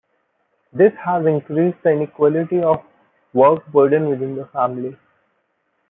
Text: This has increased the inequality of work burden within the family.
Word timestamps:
This 0.73 0.93
has 1.05 1.27
increased 1.27 1.77
the 1.83 1.91
inequality 1.91 2.59
of 2.59 2.81
work 3.33 3.63
burden 3.67 4.09
within 4.09 4.35
the 4.35 4.47
family. 4.47 4.97